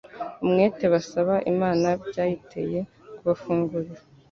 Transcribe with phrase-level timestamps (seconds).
[0.43, 2.79] umwete basaba Imana byayiteye
[3.17, 4.01] kubafungurira